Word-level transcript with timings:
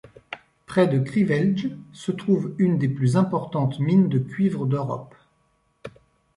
Près 0.65 0.87
de 0.87 0.97
Krivelj 0.97 1.77
se 1.93 2.11
trouve 2.11 2.55
une 2.57 2.79
des 2.79 2.89
plus 2.89 3.17
importantes 3.17 3.77
mines 3.79 4.09
de 4.09 4.17
cuivre 4.17 4.65
d'Europe. 4.65 5.13